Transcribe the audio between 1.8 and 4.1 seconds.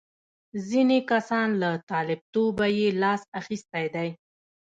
طالبتوبه یې لاس اخیستی دی.